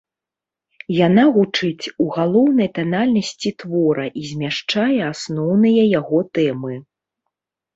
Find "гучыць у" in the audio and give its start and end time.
1.35-2.07